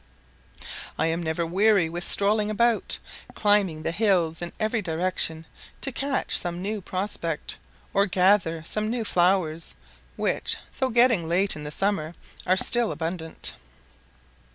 [0.97, 2.97] I am never weary with strolling about,
[3.35, 5.45] climbing the hills in every direction,
[5.81, 7.59] to catch some new prospect,
[7.93, 9.75] or gather some new flowers,
[10.15, 12.15] which, though getting late in the summer,
[12.47, 13.53] are still abundant.